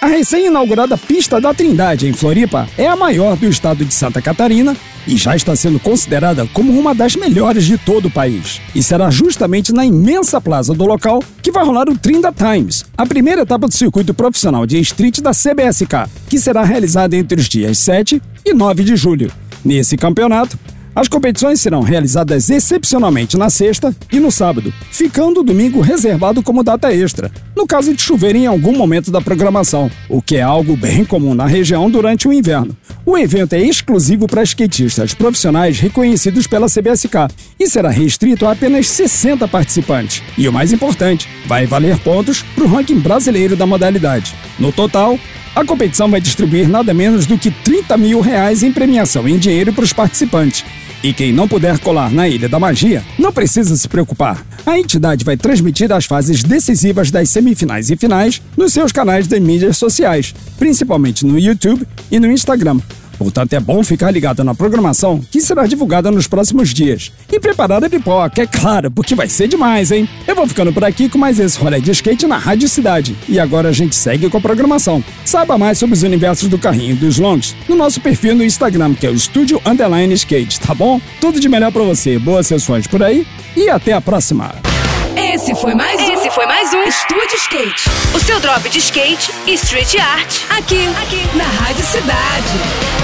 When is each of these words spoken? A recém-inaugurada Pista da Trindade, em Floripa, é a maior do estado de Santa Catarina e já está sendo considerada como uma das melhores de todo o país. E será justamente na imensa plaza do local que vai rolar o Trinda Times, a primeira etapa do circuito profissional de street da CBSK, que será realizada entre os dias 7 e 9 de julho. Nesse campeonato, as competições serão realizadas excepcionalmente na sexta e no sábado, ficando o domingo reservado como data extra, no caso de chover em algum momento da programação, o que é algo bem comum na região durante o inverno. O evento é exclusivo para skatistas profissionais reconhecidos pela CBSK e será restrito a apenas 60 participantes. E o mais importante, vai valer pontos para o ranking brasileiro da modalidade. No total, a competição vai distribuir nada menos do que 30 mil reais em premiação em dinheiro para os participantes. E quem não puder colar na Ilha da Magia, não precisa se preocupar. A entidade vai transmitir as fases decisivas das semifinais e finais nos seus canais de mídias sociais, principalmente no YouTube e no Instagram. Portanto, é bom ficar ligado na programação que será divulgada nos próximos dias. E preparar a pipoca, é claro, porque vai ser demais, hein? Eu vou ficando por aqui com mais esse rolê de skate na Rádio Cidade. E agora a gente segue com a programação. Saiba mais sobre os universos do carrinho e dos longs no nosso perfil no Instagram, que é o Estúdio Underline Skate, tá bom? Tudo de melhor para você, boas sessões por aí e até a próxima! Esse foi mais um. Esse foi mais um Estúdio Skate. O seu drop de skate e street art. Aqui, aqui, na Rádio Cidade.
A 0.00 0.06
recém-inaugurada 0.06 0.96
Pista 0.96 1.38
da 1.38 1.52
Trindade, 1.52 2.08
em 2.08 2.14
Floripa, 2.14 2.66
é 2.78 2.86
a 2.86 2.96
maior 2.96 3.36
do 3.36 3.46
estado 3.46 3.84
de 3.84 3.92
Santa 3.92 4.22
Catarina 4.22 4.74
e 5.06 5.14
já 5.14 5.36
está 5.36 5.54
sendo 5.54 5.78
considerada 5.78 6.46
como 6.54 6.72
uma 6.72 6.94
das 6.94 7.14
melhores 7.14 7.66
de 7.66 7.76
todo 7.76 8.08
o 8.08 8.10
país. 8.10 8.62
E 8.74 8.82
será 8.82 9.10
justamente 9.10 9.74
na 9.74 9.84
imensa 9.84 10.40
plaza 10.40 10.72
do 10.72 10.86
local 10.86 11.22
que 11.42 11.52
vai 11.52 11.66
rolar 11.66 11.86
o 11.90 11.98
Trinda 11.98 12.32
Times, 12.32 12.86
a 12.96 13.04
primeira 13.04 13.42
etapa 13.42 13.68
do 13.68 13.74
circuito 13.74 14.14
profissional 14.14 14.64
de 14.64 14.78
street 14.80 15.20
da 15.20 15.32
CBSK, 15.32 16.08
que 16.30 16.40
será 16.40 16.64
realizada 16.64 17.14
entre 17.14 17.38
os 17.38 17.46
dias 17.46 17.76
7 17.76 18.22
e 18.42 18.54
9 18.54 18.82
de 18.82 18.96
julho. 18.96 19.30
Nesse 19.62 19.98
campeonato, 19.98 20.58
as 20.94 21.08
competições 21.08 21.60
serão 21.60 21.80
realizadas 21.80 22.50
excepcionalmente 22.50 23.36
na 23.36 23.48
sexta 23.48 23.94
e 24.10 24.18
no 24.18 24.30
sábado, 24.30 24.72
ficando 24.90 25.40
o 25.40 25.42
domingo 25.44 25.80
reservado 25.80 26.42
como 26.42 26.64
data 26.64 26.92
extra, 26.92 27.30
no 27.56 27.66
caso 27.66 27.94
de 27.94 28.02
chover 28.02 28.34
em 28.34 28.46
algum 28.46 28.76
momento 28.76 29.10
da 29.10 29.20
programação, 29.20 29.90
o 30.08 30.20
que 30.20 30.36
é 30.36 30.42
algo 30.42 30.76
bem 30.76 31.04
comum 31.04 31.34
na 31.34 31.46
região 31.46 31.90
durante 31.90 32.26
o 32.26 32.32
inverno. 32.32 32.76
O 33.06 33.16
evento 33.16 33.54
é 33.54 33.60
exclusivo 33.60 34.26
para 34.26 34.42
skatistas 34.42 35.14
profissionais 35.14 35.78
reconhecidos 35.78 36.46
pela 36.46 36.68
CBSK 36.68 37.28
e 37.58 37.68
será 37.68 37.88
restrito 37.88 38.46
a 38.46 38.52
apenas 38.52 38.88
60 38.88 39.46
participantes. 39.48 40.22
E 40.36 40.48
o 40.48 40.52
mais 40.52 40.72
importante, 40.72 41.28
vai 41.46 41.66
valer 41.66 41.98
pontos 41.98 42.42
para 42.42 42.64
o 42.64 42.68
ranking 42.68 42.98
brasileiro 42.98 43.56
da 43.56 43.66
modalidade. 43.66 44.34
No 44.58 44.72
total, 44.72 45.18
a 45.54 45.64
competição 45.64 46.08
vai 46.08 46.20
distribuir 46.20 46.68
nada 46.68 46.94
menos 46.94 47.26
do 47.26 47.36
que 47.36 47.50
30 47.50 47.96
mil 47.96 48.20
reais 48.20 48.62
em 48.62 48.72
premiação 48.72 49.28
em 49.28 49.38
dinheiro 49.38 49.72
para 49.72 49.84
os 49.84 49.92
participantes. 49.92 50.64
E 51.02 51.14
quem 51.14 51.32
não 51.32 51.48
puder 51.48 51.78
colar 51.78 52.10
na 52.10 52.28
Ilha 52.28 52.46
da 52.46 52.58
Magia, 52.58 53.02
não 53.18 53.32
precisa 53.32 53.74
se 53.74 53.88
preocupar. 53.88 54.44
A 54.66 54.78
entidade 54.78 55.24
vai 55.24 55.34
transmitir 55.34 55.90
as 55.90 56.04
fases 56.04 56.42
decisivas 56.42 57.10
das 57.10 57.30
semifinais 57.30 57.90
e 57.90 57.96
finais 57.96 58.42
nos 58.54 58.74
seus 58.74 58.92
canais 58.92 59.26
de 59.26 59.40
mídias 59.40 59.78
sociais, 59.78 60.34
principalmente 60.58 61.24
no 61.24 61.38
YouTube 61.38 61.86
e 62.10 62.20
no 62.20 62.30
Instagram. 62.30 62.80
Portanto, 63.20 63.52
é 63.52 63.60
bom 63.60 63.84
ficar 63.84 64.10
ligado 64.10 64.42
na 64.42 64.54
programação 64.54 65.20
que 65.30 65.42
será 65.42 65.66
divulgada 65.66 66.10
nos 66.10 66.26
próximos 66.26 66.70
dias. 66.72 67.12
E 67.30 67.38
preparar 67.38 67.84
a 67.84 67.90
pipoca, 67.90 68.40
é 68.40 68.46
claro, 68.46 68.90
porque 68.90 69.14
vai 69.14 69.28
ser 69.28 69.46
demais, 69.46 69.92
hein? 69.92 70.08
Eu 70.26 70.34
vou 70.34 70.48
ficando 70.48 70.72
por 70.72 70.82
aqui 70.82 71.06
com 71.06 71.18
mais 71.18 71.38
esse 71.38 71.58
rolê 71.58 71.82
de 71.82 71.90
skate 71.90 72.26
na 72.26 72.38
Rádio 72.38 72.66
Cidade. 72.66 73.14
E 73.28 73.38
agora 73.38 73.68
a 73.68 73.72
gente 73.72 73.94
segue 73.94 74.30
com 74.30 74.38
a 74.38 74.40
programação. 74.40 75.04
Saiba 75.22 75.58
mais 75.58 75.76
sobre 75.76 75.94
os 75.94 76.02
universos 76.02 76.48
do 76.48 76.56
carrinho 76.56 76.92
e 76.92 76.96
dos 76.96 77.18
longs 77.18 77.54
no 77.68 77.76
nosso 77.76 78.00
perfil 78.00 78.34
no 78.34 78.42
Instagram, 78.42 78.94
que 78.94 79.06
é 79.06 79.10
o 79.10 79.14
Estúdio 79.14 79.60
Underline 79.66 80.14
Skate, 80.14 80.58
tá 80.58 80.74
bom? 80.74 80.98
Tudo 81.20 81.38
de 81.38 81.46
melhor 81.46 81.70
para 81.70 81.82
você, 81.82 82.18
boas 82.18 82.46
sessões 82.46 82.86
por 82.86 83.02
aí 83.02 83.26
e 83.54 83.68
até 83.68 83.92
a 83.92 84.00
próxima! 84.00 84.54
Esse 85.14 85.54
foi 85.54 85.74
mais 85.74 86.00
um. 86.00 86.12
Esse 86.14 86.30
foi 86.30 86.46
mais 86.46 86.72
um 86.72 86.82
Estúdio 86.84 87.36
Skate. 87.36 87.90
O 88.14 88.20
seu 88.20 88.40
drop 88.40 88.66
de 88.68 88.78
skate 88.78 89.30
e 89.46 89.52
street 89.54 89.96
art. 89.96 90.40
Aqui, 90.58 90.86
aqui, 91.02 91.36
na 91.36 91.44
Rádio 91.44 91.84
Cidade. 91.84 92.99